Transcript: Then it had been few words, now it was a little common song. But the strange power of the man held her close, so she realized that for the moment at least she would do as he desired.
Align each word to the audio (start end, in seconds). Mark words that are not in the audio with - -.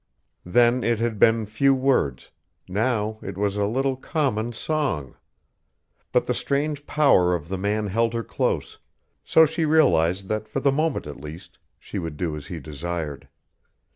Then 0.47 0.83
it 0.83 0.97
had 0.97 1.19
been 1.19 1.45
few 1.45 1.75
words, 1.75 2.31
now 2.67 3.19
it 3.21 3.37
was 3.37 3.55
a 3.55 3.67
little 3.67 3.95
common 3.95 4.51
song. 4.51 5.15
But 6.11 6.25
the 6.25 6.33
strange 6.33 6.87
power 6.87 7.35
of 7.35 7.49
the 7.49 7.57
man 7.59 7.85
held 7.85 8.15
her 8.15 8.23
close, 8.23 8.79
so 9.23 9.45
she 9.45 9.63
realized 9.63 10.27
that 10.27 10.47
for 10.47 10.59
the 10.59 10.71
moment 10.71 11.05
at 11.05 11.21
least 11.21 11.59
she 11.77 11.99
would 11.99 12.17
do 12.17 12.35
as 12.35 12.47
he 12.47 12.59
desired. 12.59 13.27